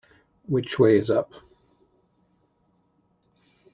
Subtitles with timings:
[0.47, 1.29] Which Way Is Up?